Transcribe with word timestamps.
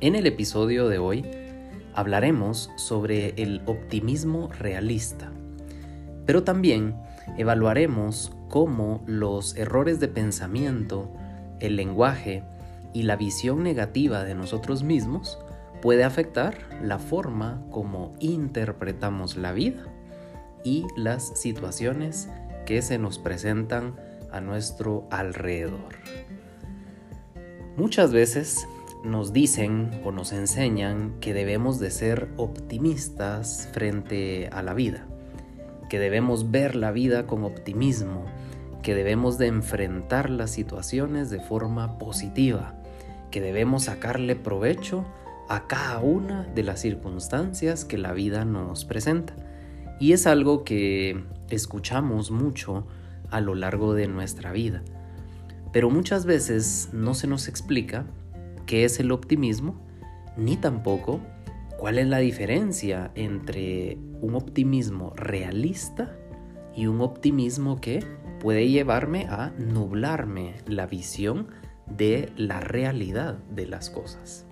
En 0.00 0.14
el 0.14 0.28
episodio 0.28 0.88
de 0.88 0.98
hoy 0.98 1.24
hablaremos 1.92 2.70
sobre 2.76 3.34
el 3.36 3.62
optimismo 3.66 4.48
realista, 4.56 5.32
pero 6.24 6.44
también 6.44 6.94
evaluaremos 7.36 8.32
cómo 8.48 9.02
los 9.06 9.56
errores 9.56 9.98
de 9.98 10.06
pensamiento, 10.06 11.12
el 11.58 11.74
lenguaje 11.74 12.44
y 12.92 13.02
la 13.02 13.16
visión 13.16 13.64
negativa 13.64 14.22
de 14.22 14.36
nosotros 14.36 14.84
mismos 14.84 15.36
puede 15.82 16.04
afectar 16.04 16.58
la 16.80 17.00
forma 17.00 17.60
como 17.72 18.14
interpretamos 18.20 19.36
la 19.36 19.50
vida 19.50 19.82
y 20.62 20.86
las 20.96 21.40
situaciones 21.40 22.28
que 22.66 22.82
se 22.82 22.98
nos 22.98 23.18
presentan 23.18 23.96
a 24.30 24.40
nuestro 24.40 25.08
alrededor. 25.10 25.96
Muchas 27.76 28.12
veces 28.12 28.64
nos 29.04 29.32
dicen 29.32 30.00
o 30.04 30.12
nos 30.12 30.32
enseñan 30.32 31.14
que 31.20 31.34
debemos 31.34 31.78
de 31.78 31.90
ser 31.90 32.28
optimistas 32.36 33.68
frente 33.72 34.48
a 34.52 34.62
la 34.62 34.74
vida, 34.74 35.06
que 35.88 35.98
debemos 35.98 36.50
ver 36.50 36.74
la 36.74 36.90
vida 36.90 37.26
con 37.26 37.44
optimismo, 37.44 38.24
que 38.82 38.94
debemos 38.94 39.38
de 39.38 39.46
enfrentar 39.46 40.30
las 40.30 40.50
situaciones 40.50 41.30
de 41.30 41.40
forma 41.40 41.98
positiva, 41.98 42.74
que 43.30 43.40
debemos 43.40 43.84
sacarle 43.84 44.36
provecho 44.36 45.04
a 45.48 45.66
cada 45.66 45.98
una 46.00 46.44
de 46.54 46.62
las 46.62 46.80
circunstancias 46.80 47.84
que 47.84 47.98
la 47.98 48.12
vida 48.12 48.44
nos 48.44 48.84
presenta. 48.84 49.34
Y 49.98 50.12
es 50.12 50.26
algo 50.26 50.64
que 50.64 51.24
escuchamos 51.50 52.30
mucho 52.30 52.86
a 53.30 53.40
lo 53.40 53.54
largo 53.54 53.94
de 53.94 54.08
nuestra 54.08 54.52
vida. 54.52 54.82
Pero 55.72 55.90
muchas 55.90 56.24
veces 56.24 56.90
no 56.92 57.14
se 57.14 57.26
nos 57.26 57.48
explica 57.48 58.06
qué 58.68 58.84
es 58.84 59.00
el 59.00 59.10
optimismo, 59.10 59.74
ni 60.36 60.56
tampoco 60.56 61.20
cuál 61.78 61.98
es 61.98 62.06
la 62.06 62.18
diferencia 62.18 63.10
entre 63.16 63.98
un 64.20 64.34
optimismo 64.34 65.12
realista 65.16 66.14
y 66.76 66.86
un 66.86 67.00
optimismo 67.00 67.80
que 67.80 68.04
puede 68.38 68.68
llevarme 68.68 69.26
a 69.26 69.52
nublarme 69.58 70.56
la 70.66 70.86
visión 70.86 71.48
de 71.86 72.30
la 72.36 72.60
realidad 72.60 73.38
de 73.50 73.66
las 73.66 73.88
cosas. 73.88 74.44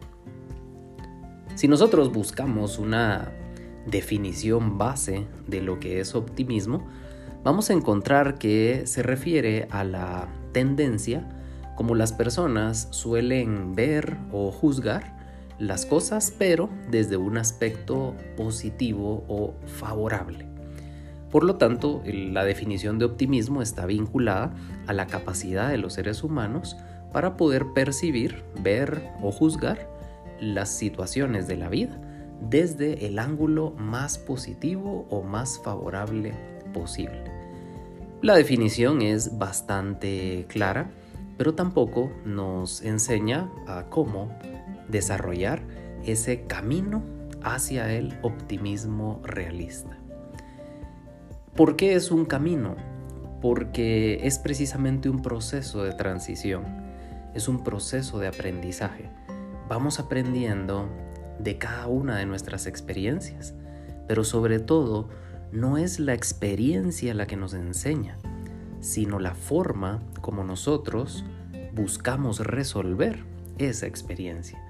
Si 1.54 1.68
nosotros 1.68 2.10
buscamos 2.10 2.78
una 2.78 3.30
definición 3.86 4.78
base 4.78 5.26
de 5.46 5.60
lo 5.60 5.78
que 5.78 6.00
es 6.00 6.14
optimismo, 6.14 6.86
vamos 7.44 7.68
a 7.68 7.74
encontrar 7.74 8.38
que 8.38 8.86
se 8.86 9.02
refiere 9.02 9.68
a 9.70 9.84
la 9.84 10.28
tendencia 10.52 11.28
como 11.76 11.94
las 11.94 12.12
personas 12.12 12.88
suelen 12.90 13.74
ver 13.76 14.16
o 14.32 14.50
juzgar 14.50 15.14
las 15.58 15.86
cosas, 15.86 16.34
pero 16.36 16.68
desde 16.90 17.16
un 17.16 17.38
aspecto 17.38 18.14
positivo 18.36 19.24
o 19.28 19.54
favorable. 19.66 20.46
Por 21.30 21.44
lo 21.44 21.56
tanto, 21.56 22.02
la 22.04 22.44
definición 22.44 22.98
de 22.98 23.04
optimismo 23.04 23.62
está 23.62 23.86
vinculada 23.86 24.54
a 24.86 24.92
la 24.92 25.06
capacidad 25.06 25.68
de 25.70 25.78
los 25.78 25.94
seres 25.94 26.22
humanos 26.24 26.76
para 27.12 27.36
poder 27.36 27.66
percibir, 27.74 28.42
ver 28.60 29.10
o 29.22 29.30
juzgar 29.30 29.88
las 30.40 30.70
situaciones 30.70 31.46
de 31.46 31.56
la 31.56 31.68
vida 31.68 32.00
desde 32.40 33.06
el 33.06 33.18
ángulo 33.18 33.72
más 33.78 34.18
positivo 34.18 35.06
o 35.10 35.22
más 35.22 35.60
favorable 35.62 36.34
posible. 36.72 37.24
La 38.22 38.34
definición 38.34 39.02
es 39.02 39.38
bastante 39.38 40.46
clara 40.48 40.90
pero 41.36 41.54
tampoco 41.54 42.10
nos 42.24 42.82
enseña 42.82 43.50
a 43.66 43.84
cómo 43.88 44.30
desarrollar 44.88 45.62
ese 46.04 46.42
camino 46.44 47.02
hacia 47.42 47.92
el 47.92 48.18
optimismo 48.22 49.20
realista. 49.24 49.98
¿Por 51.54 51.76
qué 51.76 51.94
es 51.94 52.10
un 52.10 52.24
camino? 52.24 52.76
Porque 53.40 54.26
es 54.26 54.38
precisamente 54.38 55.08
un 55.08 55.22
proceso 55.22 55.84
de 55.84 55.92
transición, 55.92 56.64
es 57.34 57.48
un 57.48 57.64
proceso 57.64 58.18
de 58.18 58.28
aprendizaje. 58.28 59.10
Vamos 59.68 59.98
aprendiendo 60.00 60.88
de 61.38 61.58
cada 61.58 61.86
una 61.86 62.16
de 62.16 62.26
nuestras 62.26 62.66
experiencias, 62.66 63.54
pero 64.06 64.24
sobre 64.24 64.58
todo 64.58 65.08
no 65.52 65.78
es 65.78 65.98
la 65.98 66.14
experiencia 66.14 67.14
la 67.14 67.26
que 67.26 67.36
nos 67.36 67.54
enseña, 67.54 68.18
sino 68.86 69.18
la 69.18 69.34
forma 69.34 70.00
como 70.20 70.44
nosotros 70.44 71.24
buscamos 71.74 72.38
resolver 72.38 73.24
esa 73.58 73.88
experiencia. 73.88 74.62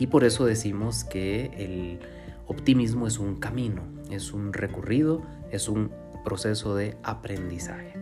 Y 0.00 0.08
por 0.08 0.24
eso 0.24 0.44
decimos 0.44 1.04
que 1.04 1.52
el 1.56 2.00
optimismo 2.48 3.06
es 3.06 3.20
un 3.20 3.36
camino, 3.36 3.82
es 4.10 4.32
un 4.32 4.52
recorrido, 4.52 5.22
es 5.52 5.68
un 5.68 5.92
proceso 6.24 6.74
de 6.74 6.96
aprendizaje. 7.04 7.94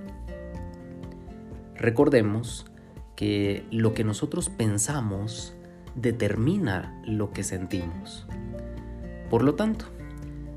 Recordemos 1.75 2.65
que 3.15 3.67
lo 3.71 3.93
que 3.93 4.05
nosotros 4.05 4.49
pensamos 4.49 5.55
determina 5.95 6.99
lo 7.05 7.31
que 7.31 7.45
sentimos. 7.45 8.27
Por 9.29 9.43
lo 9.43 9.55
tanto, 9.55 9.85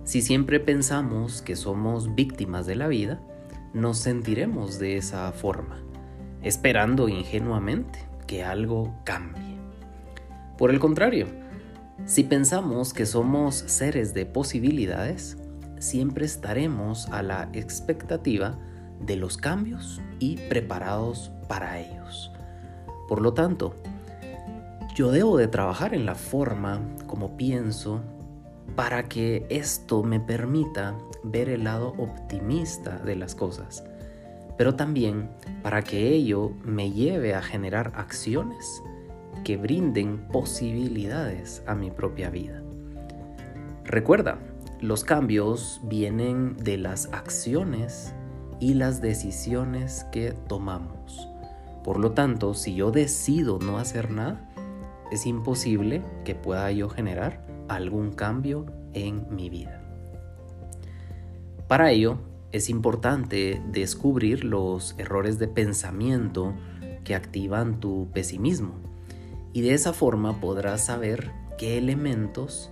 si 0.06 0.22
siempre 0.22 0.62
pensamos 0.62 1.42
que 1.42 1.58
somos 1.58 2.16
víctimas 2.16 2.66
de 2.66 2.76
la 2.76 2.88
vida, 2.88 3.22
nos 3.74 3.98
sentiremos 4.00 4.80
de 4.80 4.98
esa 4.98 5.32
forma, 5.32 5.82
esperando 6.42 7.10
ingenuamente 7.10 8.00
que 8.28 8.44
algo 8.44 8.94
cambie. 9.04 9.58
Por 10.58 10.72
el 10.72 10.80
contrario, 10.80 11.28
si 12.06 12.24
pensamos 12.24 12.94
que 12.94 13.06
somos 13.06 13.56
seres 13.56 14.14
de 14.14 14.26
posibilidades, 14.26 15.38
siempre 15.80 16.26
estaremos 16.26 17.08
a 17.10 17.24
la 17.24 17.50
expectativa 17.54 18.58
de 19.00 19.16
los 19.16 19.38
cambios 19.38 20.02
y 20.20 20.38
preparados 20.50 21.32
para 21.48 21.80
ellos. 21.80 22.32
Por 23.08 23.22
lo 23.22 23.34
tanto, 23.34 23.76
yo 24.96 25.12
debo 25.12 25.38
de 25.38 25.48
trabajar 25.48 25.94
en 25.94 26.06
la 26.06 26.16
forma 26.16 26.82
como 27.08 27.38
pienso 27.38 28.02
para 28.76 29.04
que 29.04 29.46
esto 29.50 30.04
me 30.04 30.20
permita 30.20 30.96
ver 31.24 31.50
el 31.50 31.64
lado 31.64 31.94
optimista 31.98 32.98
de 33.00 33.16
las 33.16 33.36
cosas, 33.36 33.84
pero 34.58 34.76
también 34.76 35.30
para 35.64 35.82
que 35.82 36.10
ello 36.10 36.52
me 36.64 36.92
lleve 36.92 37.36
a 37.36 37.42
generar 37.42 37.94
acciones 37.96 38.82
que 39.44 39.58
brinden 39.58 40.28
posibilidades 40.28 41.64
a 41.66 41.76
mi 41.76 41.92
propia 41.92 42.30
vida. 42.30 42.62
Recuerda, 43.84 44.40
los 44.80 45.04
cambios 45.04 45.82
vienen 45.84 46.56
de 46.58 46.78
las 46.78 47.12
acciones 47.12 48.14
y 48.60 48.76
las 48.76 49.02
decisiones 49.02 50.06
que 50.12 50.34
tomamos. 50.48 51.28
Por 51.84 52.00
lo 52.00 52.12
tanto, 52.12 52.54
si 52.54 52.76
yo 52.76 52.92
decido 52.92 53.58
no 53.60 53.80
hacer 53.80 54.12
nada, 54.12 54.48
es 55.12 55.26
imposible 55.26 56.02
que 56.24 56.36
pueda 56.36 56.72
yo 56.72 56.90
generar 56.90 57.44
algún 57.68 58.12
cambio 58.12 58.66
en 58.94 59.26
mi 59.36 59.50
vida. 59.50 59.81
Para 61.72 61.90
ello, 61.92 62.18
es 62.52 62.70
importante 62.70 63.62
descubrir 63.72 64.44
los 64.44 64.94
errores 64.98 65.40
de 65.40 65.48
pensamiento 65.48 66.54
que 67.06 67.16
activan 67.16 67.80
tu 67.80 68.10
pesimismo 68.12 68.74
y 69.54 69.62
de 69.62 69.74
esa 69.74 69.94
forma 69.94 70.42
podrás 70.42 70.84
saber 70.84 71.32
qué 71.58 71.78
elementos 71.78 72.72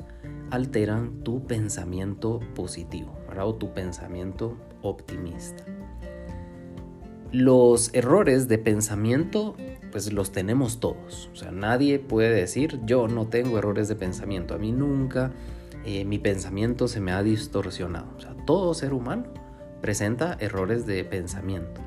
alteran 0.52 1.24
tu 1.24 1.48
pensamiento 1.48 2.42
positivo 2.56 3.18
o 3.42 3.56
tu 3.56 3.74
pensamiento 3.74 4.58
optimista. 4.82 5.64
Los 7.32 7.94
errores 7.94 8.50
de 8.50 8.58
pensamiento 8.58 9.56
pues 9.94 10.12
los 10.12 10.34
tenemos 10.34 10.82
todos. 10.82 11.30
O 11.32 11.38
sea, 11.38 11.52
nadie 11.52 12.00
puede 12.00 12.32
decir 12.32 12.82
yo 12.86 13.08
no 13.08 13.28
tengo 13.28 13.60
errores 13.60 13.88
de 13.88 13.96
pensamiento. 13.96 14.56
A 14.56 14.58
mí 14.58 14.74
nunca 14.74 15.32
eh, 15.86 16.06
mi 16.06 16.20
pensamiento 16.20 16.88
se 16.88 17.00
me 17.00 17.12
ha 17.12 17.24
distorsionado. 17.24 18.08
Todo 18.46 18.74
ser 18.74 18.94
humano 18.94 19.26
presenta 19.82 20.38
errores 20.40 20.86
de 20.86 21.04
pensamiento. 21.04 21.82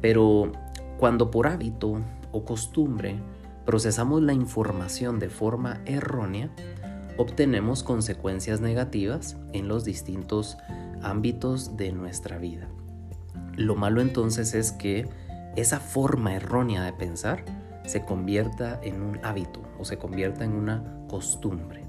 Pero 0.00 0.52
cuando 0.98 1.30
por 1.30 1.46
hábito 1.46 2.00
o 2.32 2.44
costumbre 2.44 3.18
procesamos 3.64 4.22
la 4.22 4.32
información 4.32 5.18
de 5.18 5.28
forma 5.28 5.80
errónea, 5.84 6.50
obtenemos 7.16 7.82
consecuencias 7.82 8.60
negativas 8.60 9.36
en 9.52 9.68
los 9.68 9.84
distintos 9.84 10.56
ámbitos 11.02 11.76
de 11.76 11.92
nuestra 11.92 12.38
vida. 12.38 12.68
Lo 13.56 13.76
malo 13.76 14.00
entonces 14.00 14.54
es 14.54 14.72
que 14.72 15.08
esa 15.56 15.80
forma 15.80 16.34
errónea 16.34 16.84
de 16.84 16.92
pensar 16.92 17.44
se 17.84 18.04
convierta 18.04 18.78
en 18.82 19.02
un 19.02 19.18
hábito 19.24 19.60
o 19.78 19.84
se 19.84 19.98
convierta 19.98 20.44
en 20.44 20.52
una 20.52 21.04
costumbre. 21.08 21.79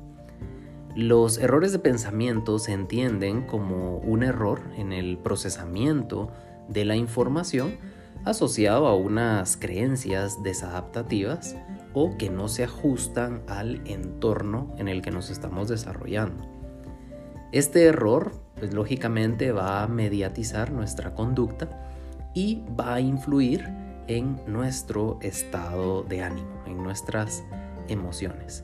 Los 0.96 1.38
errores 1.38 1.72
de 1.72 1.80
pensamiento 1.80 2.60
se 2.60 2.74
entienden 2.74 3.44
como 3.44 3.98
un 4.00 4.24
error 4.24 4.62
en 4.76 4.92
el 4.92 5.18
procesamiento 5.18 6.32
de 6.68 6.84
la 6.84 6.98
información 6.98 7.78
asociado 8.26 8.88
a 8.88 8.96
unas 8.96 9.56
creencias 9.56 10.44
desadaptativas 10.44 11.56
o 11.94 12.18
que 12.18 12.30
no 12.30 12.50
se 12.50 12.66
ajustan 12.66 13.42
al 13.48 13.82
entorno 13.86 14.74
en 14.78 14.90
el 14.90 15.02
que 15.02 15.12
nos 15.12 15.30
estamos 15.30 15.70
desarrollando. 15.70 16.46
Este 17.54 17.86
error, 17.86 18.34
pues 18.56 18.74
lógicamente 18.74 19.52
va 19.52 19.84
a 19.84 19.88
mediatizar 19.88 20.72
nuestra 20.72 21.16
conducta 21.16 21.90
y 22.34 22.64
va 22.80 22.96
a 22.96 23.02
influir 23.02 23.66
en 24.08 24.42
nuestro 24.46 25.20
estado 25.22 26.04
de 26.04 26.22
ánimo, 26.22 26.64
en 26.66 26.84
nuestras 26.84 27.44
emociones. 27.88 28.64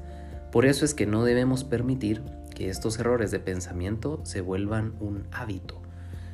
Por 0.57 0.65
eso 0.65 0.85
es 0.85 0.95
que 0.95 1.05
no 1.05 1.23
debemos 1.23 1.63
permitir 1.63 2.23
que 2.55 2.69
estos 2.69 2.97
errores 2.97 3.29
de 3.29 3.39
pensamiento 3.39 4.21
se 4.23 4.41
vuelvan 4.41 4.95
un 4.99 5.27
hábito. 5.31 5.83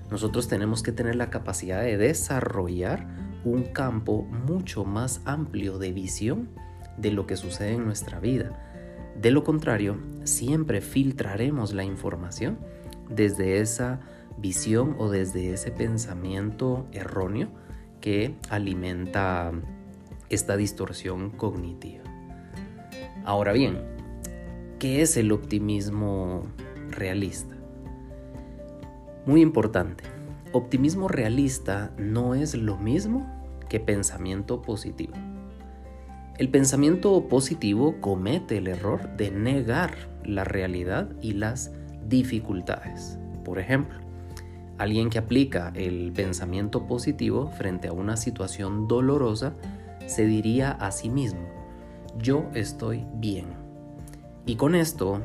Nosotros 0.10 0.48
tenemos 0.48 0.82
que 0.82 0.94
tener 0.94 1.18
la 1.18 1.30
capacidad 1.30 1.82
de 1.82 1.98
desarrollar 1.98 3.06
un 3.44 3.64
campo 3.64 4.22
mucho 4.22 4.86
más 4.86 5.20
amplio 5.26 5.78
de 5.78 5.92
visión 5.92 6.48
de 6.96 7.12
lo 7.12 7.28
que 7.28 7.36
sucede 7.36 7.74
en 7.74 7.84
nuestra 7.84 8.22
vida. 8.22 8.58
De 9.22 9.30
lo 9.30 9.44
contrario, 9.44 9.98
siempre 10.24 10.80
filtraremos 10.80 11.74
la 11.74 11.84
información 11.84 12.60
desde 13.10 13.60
esa 13.60 14.00
visión 14.38 14.96
o 15.00 15.10
desde 15.10 15.52
ese 15.52 15.70
pensamiento 15.70 16.88
erróneo 16.94 17.50
que 18.00 18.38
alimenta 18.50 19.52
esta 20.30 20.56
distorsión 20.56 21.30
cognitiva. 21.32 22.04
Ahora 23.26 23.52
bien, 23.52 23.93
¿qué 24.84 25.02
es 25.02 25.16
el 25.16 25.32
optimismo 25.32 26.44
realista? 26.90 27.56
Muy 29.26 29.40
importante, 29.40 30.04
optimismo 30.52 31.08
realista 31.08 31.94
no 31.98 32.36
es 32.36 32.54
lo 32.54 32.76
mismo 32.76 33.26
que 33.70 33.80
pensamiento 33.80 34.62
positivo. 34.62 35.14
El 36.38 36.50
pensamiento 36.50 37.30
positivo 37.30 38.02
comete 38.02 38.58
el 38.58 38.68
error 38.68 39.16
de 39.16 39.32
negar 39.32 39.96
la 40.26 40.44
realidad 40.44 41.10
y 41.22 41.32
las 41.32 41.72
dificultades. 42.10 43.18
Por 43.46 43.60
ejemplo, 43.60 44.00
alguien 44.78 45.10
que 45.10 45.20
aplica 45.20 45.72
el 45.76 46.12
pensamiento 46.12 46.88
positivo 46.88 47.48
frente 47.52 47.88
a 47.88 47.94
una 47.94 48.18
situación 48.18 48.90
dolorosa 48.90 49.54
se 50.08 50.26
diría 50.26 50.72
a 50.72 50.92
sí 50.92 51.10
mismo, 51.10 51.48
yo 52.18 52.50
estoy 52.54 53.06
bien. 53.14 53.63
Y 54.46 54.56
con 54.56 54.76
esto 54.76 55.22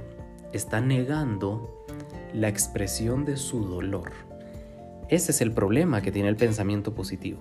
está 0.52 0.80
negando 0.80 1.84
la 2.32 2.48
expresión 2.48 3.24
de 3.24 3.36
su 3.36 3.64
dolor. 3.64 4.12
Ese 5.08 5.32
es 5.32 5.40
el 5.40 5.52
problema 5.52 6.02
que 6.02 6.12
tiene 6.12 6.28
el 6.28 6.36
pensamiento 6.36 6.94
positivo 6.94 7.40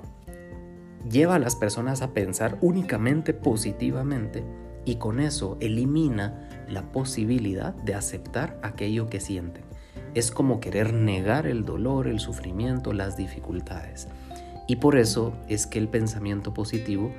lleva 1.10 1.36
a 1.36 1.40
las 1.40 1.56
personas 1.56 2.02
a 2.02 2.14
pensar 2.14 2.58
únicamente 2.62 3.34
positivamente 3.34 4.44
y 4.86 4.96
con 4.96 5.20
eso 5.20 5.58
elimina 5.60 6.66
la 6.70 6.92
posibilidad 6.92 7.74
de 7.74 7.94
aceptar 7.94 8.60
aquello 8.62 9.10
que 9.10 9.20
sienten. 9.20 9.64
Es 10.14 10.32
como 10.32 10.60
querer 10.60 10.94
negar 10.94 11.46
el 11.46 11.66
dolor, 11.66 12.08
el 12.08 12.20
sufrimiento, 12.20 12.94
las 12.94 13.18
dificultades. 13.18 14.08
Y 14.68 14.78
por 14.78 14.98
eso 14.98 15.34
es 15.48 15.68
que 15.68 15.80
el 15.80 15.88
pensamiento 15.88 16.54
positivo 16.54 17.12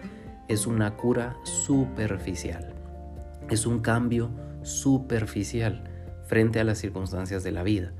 es 0.49 0.66
una 0.66 0.96
cura 0.96 1.37
superficial. 1.44 2.75
Es 3.50 3.66
un 3.66 3.81
cambio 3.81 4.31
superficial 4.69 5.85
frente 6.26 6.61
a 6.61 6.65
las 6.65 6.79
circunstancias 6.79 7.43
de 7.43 7.53
la 7.53 7.62
vida. 7.62 7.93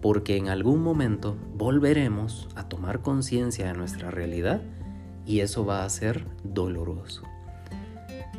Porque 0.00 0.36
en 0.36 0.48
algún 0.48 0.82
momento 0.82 1.36
volveremos 1.54 2.48
a 2.54 2.68
tomar 2.68 3.00
conciencia 3.00 3.66
de 3.66 3.74
nuestra 3.74 4.10
realidad 4.10 4.62
y 5.24 5.40
eso 5.40 5.64
va 5.64 5.84
a 5.84 5.88
ser 5.88 6.24
doloroso. 6.44 7.22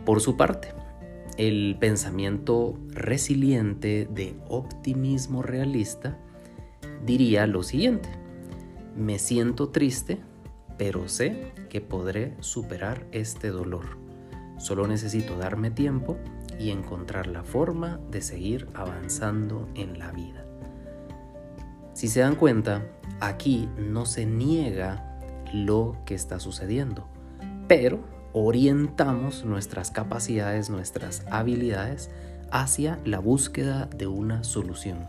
Por 0.05 0.21
su 0.21 0.37
parte, 0.37 0.69
el 1.37 1.77
pensamiento 1.79 2.79
resiliente 2.89 4.07
de 4.11 4.35
optimismo 4.47 5.43
realista 5.43 6.17
diría 7.05 7.45
lo 7.45 7.61
siguiente, 7.61 8.09
me 8.95 9.19
siento 9.19 9.69
triste, 9.69 10.19
pero 10.77 11.07
sé 11.07 11.51
que 11.69 11.81
podré 11.81 12.33
superar 12.39 13.05
este 13.11 13.49
dolor. 13.49 13.85
Solo 14.57 14.87
necesito 14.87 15.37
darme 15.37 15.69
tiempo 15.69 16.17
y 16.59 16.71
encontrar 16.71 17.27
la 17.27 17.43
forma 17.43 17.99
de 18.09 18.21
seguir 18.21 18.67
avanzando 18.73 19.67
en 19.75 19.99
la 19.99 20.11
vida. 20.11 20.45
Si 21.93 22.07
se 22.07 22.19
dan 22.19 22.35
cuenta, 22.35 22.85
aquí 23.19 23.69
no 23.77 24.05
se 24.05 24.25
niega 24.25 25.19
lo 25.53 25.97
que 26.05 26.15
está 26.15 26.39
sucediendo, 26.39 27.07
pero 27.67 27.99
orientamos 28.33 29.45
nuestras 29.45 29.91
capacidades, 29.91 30.69
nuestras 30.69 31.25
habilidades 31.31 32.11
hacia 32.51 32.99
la 33.03 33.19
búsqueda 33.19 33.87
de 33.87 34.07
una 34.07 34.43
solución, 34.43 35.07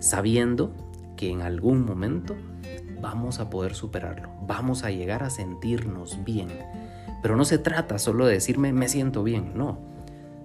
sabiendo 0.00 0.74
que 1.16 1.30
en 1.30 1.42
algún 1.42 1.84
momento 1.84 2.36
vamos 3.00 3.38
a 3.38 3.48
poder 3.50 3.74
superarlo, 3.74 4.28
vamos 4.46 4.84
a 4.84 4.90
llegar 4.90 5.22
a 5.22 5.30
sentirnos 5.30 6.24
bien. 6.24 6.48
Pero 7.22 7.36
no 7.36 7.44
se 7.44 7.58
trata 7.58 7.98
solo 7.98 8.26
de 8.26 8.34
decirme 8.34 8.72
me 8.72 8.88
siento 8.88 9.22
bien, 9.22 9.52
no. 9.54 9.87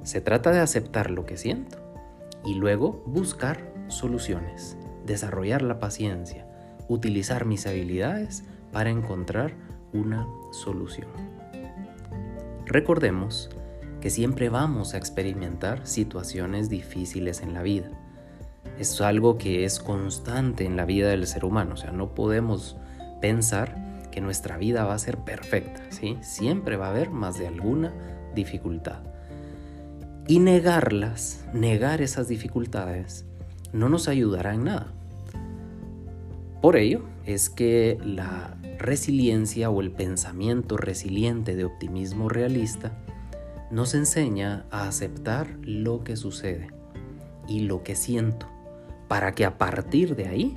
Se 0.04 0.20
trata 0.22 0.52
de 0.52 0.60
aceptar 0.60 1.10
lo 1.10 1.26
que 1.26 1.38
siento 1.38 1.78
y 2.46 2.56
luego 2.56 3.04
buscar 3.06 3.74
soluciones, 3.88 4.78
desarrollar 5.06 5.62
la 5.62 5.80
paciencia, 5.80 6.46
utilizar 6.90 7.46
mis 7.46 7.66
habilidades 7.66 8.44
para 8.72 8.90
encontrar 8.90 9.54
una 9.94 10.28
solución. 10.52 11.08
Recordemos 12.66 13.50
que 14.02 14.10
siempre 14.10 14.50
vamos 14.50 14.94
a 14.94 14.98
experimentar 14.98 15.88
situaciones 15.88 16.70
difíciles 16.70 17.42
en 17.42 17.54
la 17.54 17.62
vida. 17.62 17.90
Es 18.78 19.00
algo 19.00 19.38
que 19.38 19.64
es 19.64 19.80
constante 19.80 20.66
en 20.66 20.76
la 20.76 20.86
vida 20.86 21.10
del 21.10 21.28
ser 21.28 21.46
humano, 21.46 21.76
o 21.76 21.78
sea, 21.78 21.92
no 21.92 22.14
podemos 22.14 22.76
pensar 23.22 24.10
que 24.12 24.20
nuestra 24.20 24.58
vida 24.58 24.84
va 24.84 24.96
a 24.96 25.00
ser 25.00 25.20
perfecta, 25.20 25.82
¿sí? 25.90 26.18
Siempre 26.22 26.76
va 26.76 26.88
a 26.88 26.90
haber 26.90 27.10
más 27.10 27.38
de 27.40 27.48
alguna 27.48 27.94
dificultad. 28.36 29.13
Y 30.28 30.40
negarlas, 30.40 31.46
negar 31.54 32.02
esas 32.02 32.28
dificultades, 32.28 33.26
no 33.74 33.90
nos 33.90 34.08
ayudará 34.08 34.54
en 34.54 34.64
nada. 34.64 34.94
Por 36.62 36.78
ello 36.78 37.04
es 37.26 37.50
que 37.50 37.98
la 38.04 38.58
resiliencia 38.80 39.70
o 39.70 39.82
el 39.82 39.92
pensamiento 39.92 40.78
resiliente 40.78 41.56
de 41.56 41.66
optimismo 41.66 42.30
realista 42.30 42.98
nos 43.70 43.96
enseña 43.96 44.66
a 44.72 44.88
aceptar 44.88 45.58
lo 45.62 46.04
que 46.04 46.16
sucede 46.16 46.70
y 47.48 47.62
lo 47.62 47.84
que 47.84 47.96
siento 47.96 48.48
para 49.08 49.34
que 49.34 49.46
a 49.46 49.58
partir 49.58 50.16
de 50.16 50.28
ahí 50.28 50.56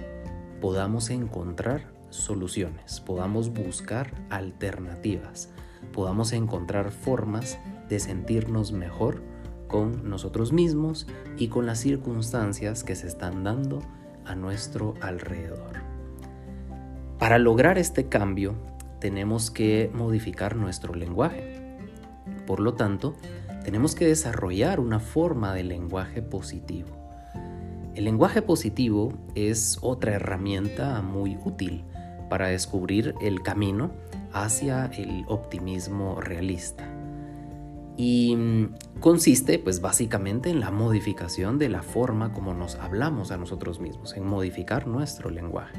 podamos 0.61 1.11
encontrar 1.11 1.93
soluciones, 2.11 3.01
podamos 3.01 3.53
buscar 3.53 4.13
alternativas, 4.31 5.51
podamos 5.93 6.33
encontrar 6.33 6.91
formas 6.91 7.59
de 7.89 7.99
sentirnos 7.99 8.73
mejor 8.73 9.23
con 9.67 10.09
nosotros 10.09 10.53
mismos 10.53 11.07
y 11.37 11.49
con 11.49 11.67
las 11.67 11.81
circunstancias 11.81 12.85
que 12.85 12.95
se 12.95 13.07
están 13.07 13.45
dando 13.45 13.81
a 14.25 14.35
nuestro 14.35 14.95
alrededor. 15.01 15.83
Para 17.19 17.39
lograr 17.39 17.79
este 17.79 18.09
cambio 18.09 18.55
tenemos 19.01 19.51
que 19.51 19.91
modificar 19.95 20.57
nuestro 20.57 20.95
lenguaje. 20.95 21.79
Por 22.47 22.61
lo 22.61 22.75
tanto, 22.75 23.15
tenemos 23.65 23.95
que 23.95 24.07
desarrollar 24.07 24.81
una 24.81 25.01
forma 25.01 25.55
de 25.55 25.65
lenguaje 25.65 26.23
positivo. 26.23 26.89
El 27.95 28.05
lenguaje 28.05 28.43
positivo 28.43 29.13
es 29.35 29.79
otra 29.81 30.13
herramienta 30.13 31.01
muy 31.03 31.39
útil 31.45 31.85
para 32.29 32.49
descubrir 32.49 33.15
el 33.21 33.43
camino 33.43 33.91
hacia 34.33 34.87
el 34.87 35.25
optimismo 35.29 36.21
realista. 36.21 36.96
Y 37.97 38.37
mm, 38.37 38.75
consiste 39.01 39.59
pues 39.59 39.81
básicamente 39.81 40.51
en 40.51 40.61
la 40.61 40.71
modificación 40.71 41.59
de 41.59 41.69
la 41.69 41.83
forma 41.83 42.33
como 42.33 42.55
nos 42.55 42.77
hablamos 42.77 43.31
a 43.31 43.37
nosotros 43.37 43.81
mismos, 43.81 44.17
en 44.17 44.27
modificar 44.27 44.87
nuestro 44.87 45.31
lenguaje. 45.31 45.79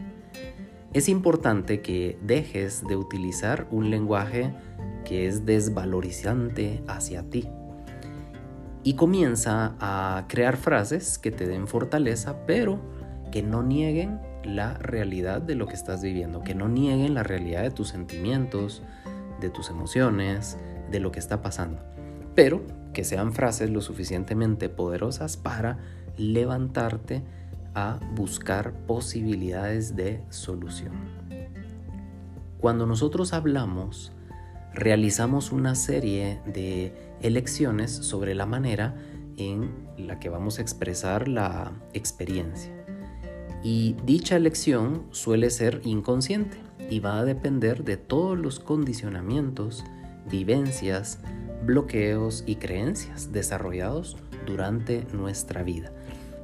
Es 0.94 1.10
importante 1.10 1.82
que 1.82 2.18
dejes 2.22 2.84
de 2.88 2.96
utilizar 2.96 3.68
un 3.72 3.90
lenguaje 3.90 4.54
que 5.06 5.28
es 5.28 5.46
desvalorizante 5.46 6.84
hacia 6.88 7.24
ti. 7.30 7.48
Y 8.84 8.94
comienza 8.94 9.76
a 9.80 10.26
crear 10.28 10.58
frases 10.58 11.20
que 11.20 11.30
te 11.30 11.46
den 11.46 11.68
fortaleza, 11.68 12.46
pero 12.46 12.80
que 13.32 13.44
no 13.44 13.64
nieguen 13.64 14.20
la 14.44 14.76
realidad 14.76 15.42
de 15.42 15.56
lo 15.56 15.68
que 15.68 15.76
estás 15.76 16.02
viviendo, 16.02 16.42
que 16.42 16.56
no 16.56 16.70
nieguen 16.70 17.14
la 17.14 17.24
realidad 17.24 17.64
de 17.64 17.72
tus 17.72 17.90
sentimientos, 17.90 18.82
de 19.42 19.50
tus 19.50 19.70
emociones, 19.70 20.58
de 20.90 21.00
lo 21.00 21.12
que 21.12 21.20
está 21.20 21.42
pasando, 21.42 21.82
pero 22.38 22.62
que 22.94 23.04
sean 23.04 23.34
frases 23.34 23.72
lo 23.72 23.82
suficientemente 23.82 24.70
poderosas 24.70 25.38
para 25.38 25.80
levantarte 26.18 27.24
a 27.74 28.00
buscar 28.14 28.74
posibilidades 28.86 29.96
de 29.96 30.22
solución. 30.30 30.94
Cuando 32.60 32.86
nosotros 32.86 33.34
hablamos, 33.34 34.12
realizamos 34.72 35.52
una 35.52 35.74
serie 35.74 36.40
de 36.46 36.94
elecciones 37.24 37.90
sobre 37.90 38.36
la 38.36 38.46
manera 38.46 38.96
en 39.38 39.72
la 39.98 40.20
que 40.20 40.30
vamos 40.30 40.60
a 40.60 40.62
expresar 40.62 41.28
la 41.28 41.72
experiencia. 41.94 42.72
Y 43.64 43.96
dicha 44.06 44.36
elección 44.36 45.08
suele 45.10 45.50
ser 45.50 45.82
inconsciente 45.86 46.60
y 46.88 47.00
va 47.00 47.18
a 47.18 47.26
depender 47.26 47.84
de 47.84 47.98
todos 47.98 48.38
los 48.38 48.60
condicionamientos, 48.60 49.84
vivencias, 50.30 51.20
bloqueos 51.68 52.44
y 52.48 52.56
creencias 52.56 53.32
desarrollados 53.34 54.18
durante 54.48 55.06
nuestra 55.14 55.62
vida. 55.62 55.92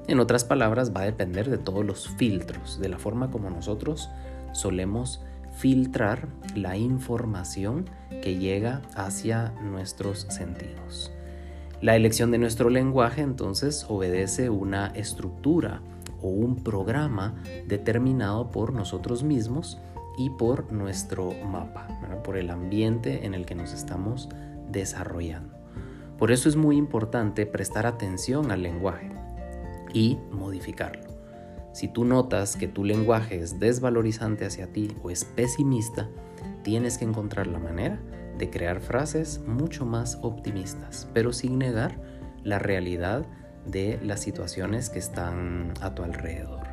En 0.08 0.20
otras 0.20 0.44
palabras, 0.44 0.92
va 0.96 1.02
a 1.02 1.06
depender 1.06 1.50
de 1.50 1.58
todos 1.58 1.86
los 1.86 2.10
filtros, 2.10 2.78
de 2.80 2.90
la 2.90 3.00
forma 3.00 3.32
como 3.32 3.50
nosotros 3.50 4.10
solemos 4.52 5.22
filtrar 5.56 6.28
la 6.56 6.76
información 6.76 7.90
que 8.22 8.38
llega 8.38 8.82
hacia 8.96 9.52
nuestros 9.62 10.28
sentidos. 10.30 11.12
La 11.82 11.96
elección 11.96 12.32
de 12.32 12.38
nuestro 12.38 12.70
lenguaje 12.70 13.22
entonces 13.22 13.86
obedece 13.88 14.50
una 14.50 14.88
estructura 14.88 15.82
o 16.22 16.28
un 16.28 16.64
programa 16.64 17.36
determinado 17.68 18.52
por 18.52 18.74
nosotros 18.74 19.24
mismos 19.24 19.80
y 20.18 20.30
por 20.32 20.72
nuestro 20.72 21.32
mapa, 21.46 21.88
por 22.24 22.38
el 22.38 22.50
ambiente 22.50 23.26
en 23.26 23.34
el 23.34 23.46
que 23.46 23.56
nos 23.56 23.74
estamos 23.74 24.30
desarrollando. 24.74 25.58
Por 26.18 26.32
eso 26.32 26.50
es 26.50 26.58
muy 26.58 26.76
importante 26.76 27.46
prestar 27.46 27.86
atención 27.86 28.52
al 28.52 28.64
lenguaje 28.64 29.10
y 29.94 30.18
modificarlo. 30.32 31.04
Si 31.72 31.88
tú 31.88 32.04
notas 32.06 32.56
que 32.56 32.68
tu 32.68 32.84
lenguaje 32.84 33.40
es 33.40 33.60
desvalorizante 33.60 34.46
hacia 34.46 34.68
ti 34.68 34.96
o 35.02 35.10
es 35.10 35.24
pesimista, 35.24 36.10
tienes 36.64 36.98
que 36.98 37.06
encontrar 37.06 37.48
la 37.48 37.60
manera 37.60 38.00
de 38.38 38.50
crear 38.50 38.80
frases 38.80 39.42
mucho 39.48 39.86
más 39.86 40.20
optimistas, 40.22 41.10
pero 41.14 41.32
sin 41.34 41.58
negar 41.58 42.00
la 42.44 42.60
realidad 42.60 43.26
de 43.66 44.00
las 44.04 44.20
situaciones 44.20 44.90
que 44.90 45.00
están 45.00 45.74
a 45.82 45.96
tu 45.96 46.04
alrededor. 46.04 46.68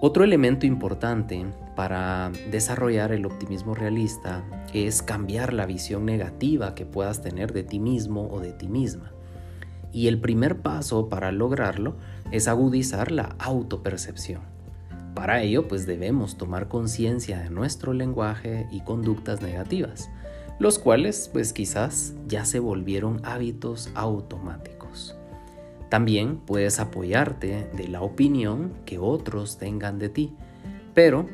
Otro 0.00 0.24
elemento 0.24 0.66
importante 0.66 1.46
para 1.78 2.32
desarrollar 2.50 3.12
el 3.12 3.24
optimismo 3.24 3.72
realista 3.72 4.42
es 4.74 5.00
cambiar 5.00 5.52
la 5.52 5.64
visión 5.64 6.04
negativa 6.04 6.74
que 6.74 6.84
puedas 6.84 7.22
tener 7.22 7.52
de 7.52 7.62
ti 7.62 7.78
mismo 7.78 8.28
o 8.32 8.40
de 8.40 8.52
ti 8.52 8.66
misma. 8.66 9.12
Y 9.92 10.08
el 10.08 10.20
primer 10.20 10.60
paso 10.60 11.08
para 11.08 11.30
lograrlo 11.30 11.94
es 12.32 12.48
agudizar 12.48 13.12
la 13.12 13.36
autopercepción. 13.38 14.40
Para 15.14 15.40
ello, 15.40 15.68
pues 15.68 15.86
debemos 15.86 16.36
tomar 16.36 16.66
conciencia 16.66 17.38
de 17.38 17.48
nuestro 17.48 17.92
lenguaje 17.92 18.66
y 18.72 18.80
conductas 18.80 19.40
negativas, 19.40 20.10
los 20.58 20.80
cuales 20.80 21.30
pues 21.32 21.52
quizás 21.52 22.16
ya 22.26 22.44
se 22.44 22.58
volvieron 22.58 23.20
hábitos 23.24 23.92
automáticos. 23.94 25.14
También 25.90 26.38
puedes 26.38 26.80
apoyarte 26.80 27.70
de 27.72 27.86
la 27.86 28.02
opinión 28.02 28.72
que 28.84 28.98
otros 28.98 29.58
tengan 29.58 30.00
de 30.00 30.08
ti, 30.08 30.34
pero 30.92 31.28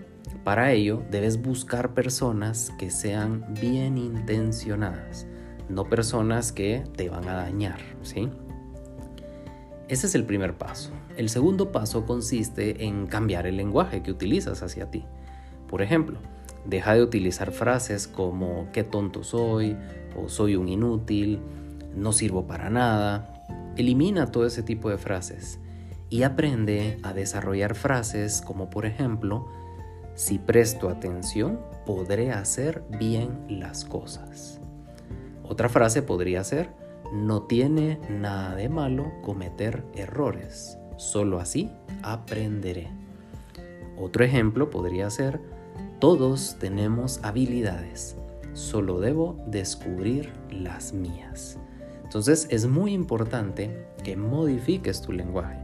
para 0.44 0.72
ello 0.72 1.02
debes 1.10 1.40
buscar 1.40 1.94
personas 1.94 2.72
que 2.78 2.90
sean 2.90 3.44
bien 3.60 3.98
intencionadas, 3.98 5.26
no 5.68 5.84
personas 5.84 6.52
que 6.52 6.84
te 6.96 7.08
van 7.08 7.28
a 7.28 7.34
dañar, 7.34 7.80
¿sí? 8.02 8.30
Ese 9.88 10.06
es 10.06 10.14
el 10.14 10.24
primer 10.24 10.54
paso. 10.56 10.90
El 11.16 11.28
segundo 11.28 11.70
paso 11.70 12.06
consiste 12.06 12.84
en 12.84 13.06
cambiar 13.06 13.46
el 13.46 13.56
lenguaje 13.56 14.02
que 14.02 14.10
utilizas 14.10 14.62
hacia 14.62 14.90
ti. 14.90 15.04
Por 15.68 15.82
ejemplo, 15.82 16.18
deja 16.64 16.94
de 16.94 17.02
utilizar 17.02 17.52
frases 17.52 18.08
como 18.08 18.68
qué 18.72 18.82
tonto 18.82 19.22
soy 19.22 19.76
o 20.16 20.28
soy 20.28 20.56
un 20.56 20.68
inútil, 20.68 21.40
no 21.94 22.12
sirvo 22.12 22.46
para 22.46 22.70
nada. 22.70 23.46
Elimina 23.76 24.26
todo 24.26 24.46
ese 24.46 24.62
tipo 24.62 24.88
de 24.88 24.98
frases 24.98 25.58
y 26.08 26.22
aprende 26.22 26.98
a 27.02 27.12
desarrollar 27.12 27.74
frases 27.74 28.40
como 28.40 28.70
por 28.70 28.86
ejemplo, 28.86 29.48
si 30.14 30.38
presto 30.38 30.88
atención, 30.88 31.60
podré 31.86 32.30
hacer 32.30 32.82
bien 32.98 33.44
las 33.48 33.84
cosas. 33.84 34.60
Otra 35.42 35.68
frase 35.68 36.02
podría 36.02 36.42
ser, 36.44 36.70
no 37.12 37.42
tiene 37.42 38.00
nada 38.08 38.54
de 38.54 38.68
malo 38.68 39.12
cometer 39.22 39.84
errores, 39.94 40.78
solo 40.96 41.38
así 41.38 41.70
aprenderé. 42.02 42.88
Otro 43.98 44.24
ejemplo 44.24 44.70
podría 44.70 45.10
ser, 45.10 45.40
todos 46.00 46.56
tenemos 46.58 47.20
habilidades, 47.22 48.16
solo 48.52 49.00
debo 49.00 49.36
descubrir 49.46 50.32
las 50.50 50.92
mías. 50.92 51.58
Entonces 52.02 52.46
es 52.50 52.66
muy 52.66 52.92
importante 52.92 53.86
que 54.02 54.16
modifiques 54.16 55.00
tu 55.00 55.12
lenguaje 55.12 55.58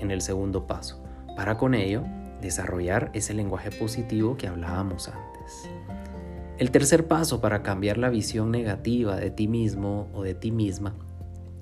en 0.00 0.10
el 0.10 0.20
segundo 0.20 0.66
paso, 0.66 1.02
para 1.36 1.56
con 1.58 1.74
ello 1.74 2.02
desarrollar 2.42 3.10
ese 3.14 3.32
lenguaje 3.32 3.70
positivo 3.70 4.36
que 4.36 4.48
hablábamos 4.48 5.08
antes. 5.08 5.70
El 6.58 6.70
tercer 6.70 7.08
paso 7.08 7.40
para 7.40 7.62
cambiar 7.62 7.96
la 7.96 8.10
visión 8.10 8.50
negativa 8.50 9.16
de 9.16 9.30
ti 9.30 9.48
mismo 9.48 10.10
o 10.12 10.22
de 10.22 10.34
ti 10.34 10.50
misma 10.50 10.94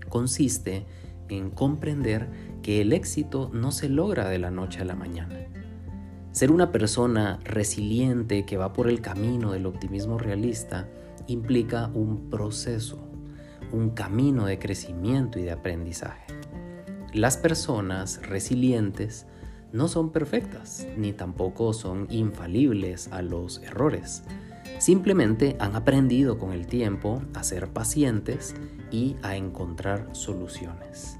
consiste 0.08 0.84
en 1.28 1.50
comprender 1.50 2.28
que 2.62 2.80
el 2.80 2.92
éxito 2.92 3.50
no 3.52 3.70
se 3.70 3.88
logra 3.88 4.28
de 4.28 4.38
la 4.38 4.50
noche 4.50 4.80
a 4.80 4.84
la 4.84 4.96
mañana. 4.96 5.36
Ser 6.32 6.50
una 6.50 6.72
persona 6.72 7.38
resiliente 7.44 8.44
que 8.44 8.56
va 8.56 8.72
por 8.72 8.88
el 8.88 9.00
camino 9.00 9.52
del 9.52 9.66
optimismo 9.66 10.18
realista 10.18 10.88
implica 11.26 11.90
un 11.94 12.28
proceso, 12.28 12.98
un 13.72 13.90
camino 13.90 14.46
de 14.46 14.58
crecimiento 14.58 15.38
y 15.38 15.42
de 15.42 15.52
aprendizaje. 15.52 16.26
Las 17.12 17.36
personas 17.36 18.20
resilientes 18.28 19.26
no 19.72 19.88
son 19.88 20.10
perfectas, 20.10 20.86
ni 20.96 21.12
tampoco 21.12 21.72
son 21.72 22.06
infalibles 22.10 23.08
a 23.12 23.22
los 23.22 23.62
errores 23.62 24.24
Simplemente 24.78 25.56
han 25.58 25.76
aprendido 25.76 26.38
con 26.38 26.52
el 26.52 26.66
tiempo 26.66 27.22
a 27.34 27.42
ser 27.42 27.68
pacientes 27.68 28.54
y 28.90 29.16
a 29.22 29.36
encontrar 29.36 30.08
soluciones. 30.12 31.18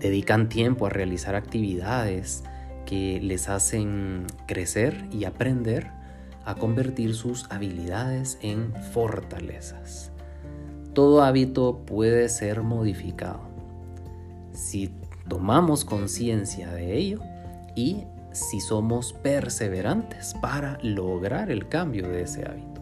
Dedican 0.00 0.48
tiempo 0.48 0.86
a 0.86 0.90
realizar 0.90 1.36
actividades 1.36 2.42
que 2.84 3.20
les 3.20 3.48
hacen 3.48 4.26
crecer 4.48 5.06
y 5.12 5.26
aprender 5.26 5.92
a 6.44 6.56
convertir 6.56 7.14
sus 7.14 7.48
habilidades 7.52 8.38
en 8.42 8.74
fortalezas. 8.92 10.10
Todo 10.92 11.22
hábito 11.22 11.84
puede 11.86 12.28
ser 12.28 12.62
modificado 12.62 13.48
si 14.52 14.90
tomamos 15.28 15.84
conciencia 15.84 16.72
de 16.72 16.96
ello 16.96 17.20
y 17.74 18.04
si 18.32 18.60
somos 18.60 19.12
perseverantes 19.12 20.34
para 20.40 20.78
lograr 20.82 21.50
el 21.50 21.68
cambio 21.68 22.08
de 22.08 22.22
ese 22.22 22.46
hábito. 22.46 22.80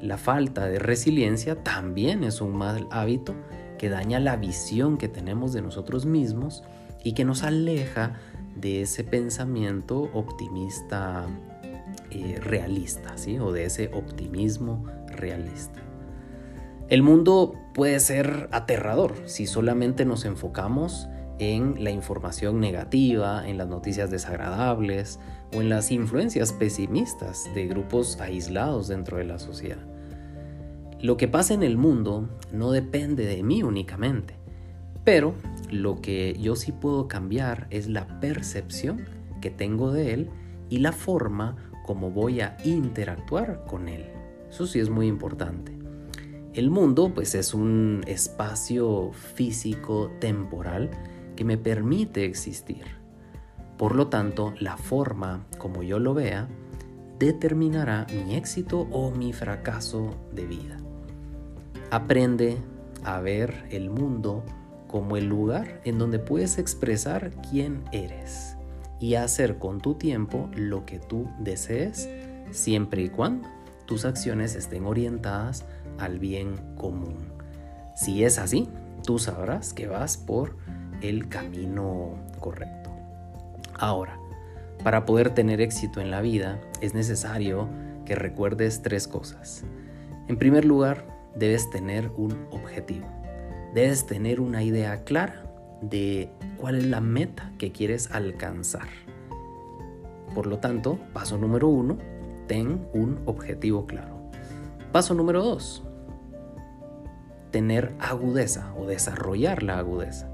La 0.00 0.16
falta 0.16 0.66
de 0.66 0.78
resiliencia 0.78 1.62
también 1.62 2.24
es 2.24 2.40
un 2.40 2.56
mal 2.56 2.86
hábito 2.90 3.34
que 3.78 3.88
daña 3.88 4.20
la 4.20 4.36
visión 4.36 4.96
que 4.96 5.08
tenemos 5.08 5.52
de 5.52 5.62
nosotros 5.62 6.06
mismos 6.06 6.62
y 7.02 7.12
que 7.12 7.24
nos 7.24 7.42
aleja 7.42 8.14
de 8.56 8.82
ese 8.82 9.04
pensamiento 9.04 10.10
optimista 10.12 11.26
eh, 12.10 12.38
realista, 12.40 13.16
¿sí? 13.16 13.38
o 13.38 13.52
de 13.52 13.64
ese 13.64 13.90
optimismo 13.92 14.84
realista. 15.06 15.80
El 16.88 17.02
mundo 17.02 17.54
puede 17.72 18.00
ser 18.00 18.48
aterrador 18.52 19.14
si 19.26 19.46
solamente 19.46 20.04
nos 20.04 20.24
enfocamos 20.24 21.08
en 21.40 21.82
la 21.82 21.90
información 21.90 22.60
negativa, 22.60 23.48
en 23.48 23.56
las 23.56 23.66
noticias 23.66 24.10
desagradables 24.10 25.18
o 25.56 25.62
en 25.62 25.70
las 25.70 25.90
influencias 25.90 26.52
pesimistas 26.52 27.48
de 27.54 27.66
grupos 27.66 28.20
aislados 28.20 28.88
dentro 28.88 29.16
de 29.16 29.24
la 29.24 29.38
sociedad. 29.38 29.84
Lo 31.00 31.16
que 31.16 31.28
pasa 31.28 31.54
en 31.54 31.62
el 31.62 31.78
mundo 31.78 32.28
no 32.52 32.72
depende 32.72 33.24
de 33.24 33.42
mí 33.42 33.62
únicamente, 33.62 34.34
pero 35.02 35.34
lo 35.70 36.02
que 36.02 36.36
yo 36.38 36.56
sí 36.56 36.72
puedo 36.72 37.08
cambiar 37.08 37.66
es 37.70 37.88
la 37.88 38.20
percepción 38.20 39.06
que 39.40 39.50
tengo 39.50 39.92
de 39.92 40.12
él 40.12 40.30
y 40.68 40.80
la 40.80 40.92
forma 40.92 41.56
como 41.86 42.10
voy 42.10 42.42
a 42.42 42.58
interactuar 42.64 43.64
con 43.64 43.88
él. 43.88 44.04
Eso 44.50 44.66
sí 44.66 44.78
es 44.78 44.90
muy 44.90 45.06
importante. 45.06 45.72
El 46.52 46.68
mundo 46.68 47.12
pues 47.14 47.34
es 47.34 47.54
un 47.54 48.02
espacio 48.06 49.12
físico 49.12 50.10
temporal 50.20 50.90
que 51.40 51.44
me 51.46 51.56
permite 51.56 52.26
existir. 52.26 52.84
Por 53.78 53.94
lo 53.94 54.08
tanto, 54.08 54.52
la 54.60 54.76
forma 54.76 55.46
como 55.56 55.82
yo 55.82 55.98
lo 55.98 56.12
vea 56.12 56.48
determinará 57.18 58.06
mi 58.12 58.34
éxito 58.34 58.80
o 58.90 59.10
mi 59.10 59.32
fracaso 59.32 60.14
de 60.34 60.44
vida. 60.44 60.76
Aprende 61.90 62.58
a 63.04 63.22
ver 63.22 63.64
el 63.70 63.88
mundo 63.88 64.44
como 64.86 65.16
el 65.16 65.30
lugar 65.30 65.80
en 65.84 65.96
donde 65.96 66.18
puedes 66.18 66.58
expresar 66.58 67.30
quién 67.50 67.84
eres 67.90 68.58
y 69.00 69.14
hacer 69.14 69.56
con 69.56 69.80
tu 69.80 69.94
tiempo 69.94 70.50
lo 70.54 70.84
que 70.84 70.98
tú 70.98 71.26
desees, 71.38 72.06
siempre 72.50 73.04
y 73.04 73.08
cuando 73.08 73.48
tus 73.86 74.04
acciones 74.04 74.56
estén 74.56 74.84
orientadas 74.84 75.64
al 75.98 76.18
bien 76.18 76.56
común. 76.76 77.16
Si 77.96 78.24
es 78.24 78.38
así, 78.38 78.68
tú 79.06 79.18
sabrás 79.18 79.72
que 79.72 79.86
vas 79.86 80.18
por 80.18 80.56
el 81.02 81.28
camino 81.28 82.14
correcto. 82.38 82.90
Ahora, 83.78 84.18
para 84.82 85.04
poder 85.04 85.30
tener 85.30 85.60
éxito 85.60 86.00
en 86.00 86.10
la 86.10 86.20
vida 86.20 86.60
es 86.80 86.94
necesario 86.94 87.68
que 88.04 88.14
recuerdes 88.14 88.82
tres 88.82 89.06
cosas. 89.06 89.64
En 90.28 90.36
primer 90.36 90.64
lugar, 90.64 91.06
debes 91.34 91.70
tener 91.70 92.10
un 92.16 92.46
objetivo. 92.50 93.06
Debes 93.74 94.06
tener 94.06 94.40
una 94.40 94.62
idea 94.62 95.04
clara 95.04 95.44
de 95.82 96.30
cuál 96.56 96.76
es 96.76 96.86
la 96.86 97.00
meta 97.00 97.52
que 97.58 97.72
quieres 97.72 98.10
alcanzar. 98.10 98.88
Por 100.34 100.46
lo 100.46 100.58
tanto, 100.58 100.98
paso 101.12 101.38
número 101.38 101.68
uno, 101.68 101.98
ten 102.46 102.86
un 102.92 103.20
objetivo 103.26 103.86
claro. 103.86 104.30
Paso 104.92 105.14
número 105.14 105.42
dos, 105.42 105.84
tener 107.50 107.94
agudeza 107.98 108.72
o 108.76 108.86
desarrollar 108.86 109.62
la 109.62 109.78
agudeza. 109.78 110.29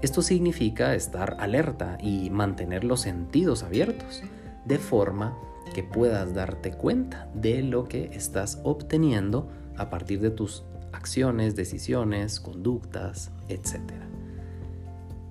Esto 0.00 0.22
significa 0.22 0.94
estar 0.94 1.36
alerta 1.40 1.98
y 2.00 2.30
mantener 2.30 2.84
los 2.84 3.00
sentidos 3.00 3.64
abiertos, 3.64 4.22
de 4.64 4.78
forma 4.78 5.36
que 5.74 5.82
puedas 5.82 6.34
darte 6.34 6.72
cuenta 6.72 7.28
de 7.34 7.62
lo 7.62 7.84
que 7.84 8.10
estás 8.12 8.60
obteniendo 8.62 9.50
a 9.76 9.90
partir 9.90 10.20
de 10.20 10.30
tus 10.30 10.64
acciones, 10.92 11.56
decisiones, 11.56 12.38
conductas, 12.38 13.32
etc. 13.48 13.80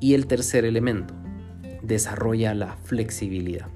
Y 0.01 0.15
el 0.15 0.27
tercer 0.27 0.65
elemento, 0.65 1.13
desarrolla 1.81 2.53
la 2.53 2.75
flexibilidad. 2.75 3.69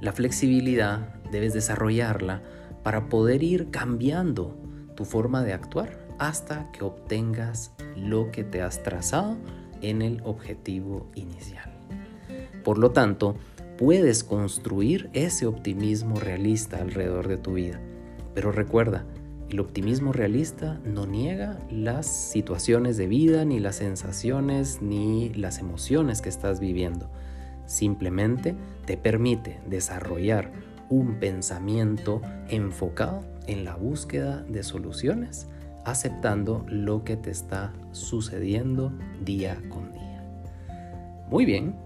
La 0.00 0.12
flexibilidad 0.12 1.14
debes 1.30 1.52
desarrollarla 1.52 2.42
para 2.82 3.08
poder 3.10 3.42
ir 3.42 3.70
cambiando 3.70 4.56
tu 4.96 5.04
forma 5.04 5.42
de 5.42 5.52
actuar 5.52 6.06
hasta 6.18 6.70
que 6.72 6.84
obtengas 6.84 7.72
lo 7.96 8.30
que 8.30 8.44
te 8.44 8.62
has 8.62 8.82
trazado 8.82 9.36
en 9.90 10.02
el 10.02 10.20
objetivo 10.24 11.10
inicial. 11.14 11.72
Por 12.62 12.78
lo 12.78 12.92
tanto, 12.92 13.36
puedes 13.76 14.24
construir 14.24 15.10
ese 15.12 15.46
optimismo 15.46 16.16
realista 16.16 16.78
alrededor 16.78 17.28
de 17.28 17.36
tu 17.36 17.54
vida. 17.54 17.80
Pero 18.34 18.52
recuerda, 18.52 19.04
el 19.50 19.60
optimismo 19.60 20.12
realista 20.12 20.80
no 20.84 21.06
niega 21.06 21.58
las 21.70 22.06
situaciones 22.06 22.96
de 22.96 23.06
vida, 23.06 23.44
ni 23.44 23.60
las 23.60 23.76
sensaciones, 23.76 24.80
ni 24.80 25.32
las 25.34 25.58
emociones 25.58 26.22
que 26.22 26.28
estás 26.28 26.60
viviendo. 26.60 27.10
Simplemente 27.66 28.56
te 28.86 28.96
permite 28.96 29.60
desarrollar 29.66 30.52
un 30.88 31.18
pensamiento 31.18 32.20
enfocado 32.48 33.20
en 33.46 33.64
la 33.64 33.76
búsqueda 33.76 34.42
de 34.48 34.62
soluciones 34.62 35.48
aceptando 35.84 36.64
lo 36.68 37.04
que 37.04 37.16
te 37.16 37.30
está 37.30 37.72
sucediendo 37.92 38.92
día 39.24 39.60
con 39.68 39.92
día. 39.92 40.24
Muy 41.28 41.44
bien, 41.44 41.76